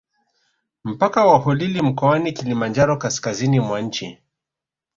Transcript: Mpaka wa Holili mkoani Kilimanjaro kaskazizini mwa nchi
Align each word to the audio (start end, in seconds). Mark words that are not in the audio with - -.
Mpaka 0.83 1.25
wa 1.25 1.37
Holili 1.37 1.81
mkoani 1.81 2.31
Kilimanjaro 2.33 2.97
kaskazizini 2.97 3.59
mwa 3.59 3.81
nchi 3.81 4.17